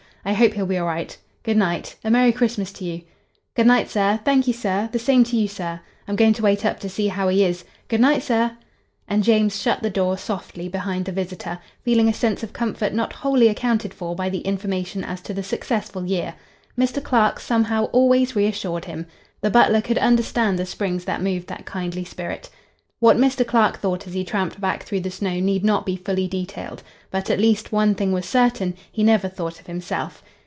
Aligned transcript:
I 0.23 0.33
hope 0.33 0.53
he'll 0.53 0.67
be 0.67 0.77
all 0.77 0.85
right. 0.85 1.17
Good 1.41 1.57
night. 1.57 1.95
A 2.03 2.11
merry 2.11 2.31
Christmas 2.31 2.71
to 2.73 2.85
you." 2.85 3.01
"Good 3.55 3.65
night, 3.65 3.89
sir. 3.89 4.19
Thankee, 4.23 4.53
sir; 4.53 4.87
the 4.91 4.99
same 4.99 5.23
to 5.23 5.35
you, 5.35 5.47
sir. 5.47 5.79
I'm 6.07 6.15
going 6.15 6.33
to 6.33 6.43
wait 6.43 6.63
up 6.63 6.79
to 6.81 6.89
see 6.89 7.07
how 7.07 7.27
he 7.27 7.43
is. 7.43 7.65
Good 7.87 8.01
night, 8.01 8.21
sir." 8.21 8.51
And 9.07 9.23
James 9.23 9.59
shut 9.59 9.81
the 9.81 9.89
door 9.89 10.19
softly 10.19 10.69
behind 10.69 11.05
the 11.05 11.11
visitor, 11.11 11.57
feeling 11.83 12.07
a 12.07 12.13
sense 12.13 12.43
of 12.43 12.53
comfort 12.53 12.93
not 12.93 13.13
wholly 13.13 13.47
accounted 13.47 13.95
for 13.95 14.13
by 14.13 14.29
the 14.29 14.41
information 14.41 15.03
as 15.03 15.21
to 15.21 15.33
the 15.33 15.41
successful 15.41 16.05
year. 16.05 16.35
Mr. 16.77 17.03
Clark, 17.03 17.39
somehow, 17.39 17.85
always 17.85 18.35
reassured 18.35 18.85
him. 18.85 19.07
The 19.41 19.49
butler 19.49 19.81
could 19.81 19.97
understand 19.97 20.59
the 20.59 20.67
springs 20.67 21.05
that 21.05 21.23
moved 21.23 21.47
that 21.47 21.65
kindly 21.65 22.05
spirit. 22.05 22.51
What 22.99 23.17
Mr. 23.17 23.43
Clark 23.43 23.79
thought 23.79 24.05
as 24.05 24.13
he 24.13 24.23
tramped 24.23 24.61
back 24.61 24.83
through 24.83 24.99
the 24.99 25.09
snow 25.09 25.39
need 25.39 25.65
not 25.65 25.87
be 25.87 25.95
fully 25.95 26.27
detailed. 26.27 26.83
But 27.09 27.31
at 27.31 27.39
least, 27.39 27.71
one 27.71 27.95
thing 27.95 28.11
was 28.11 28.27
certain, 28.27 28.75
he 28.91 29.03
never 29.03 29.27
thought 29.27 29.59
of 29.59 29.65
himself. 29.65 30.21